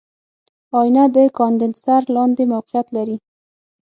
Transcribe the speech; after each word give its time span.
آئینه 0.79 1.03
د 1.15 1.17
کاندنسر 1.37 2.01
لاندې 2.15 2.43
موقعیت 2.53 2.87
لري. 2.97 3.17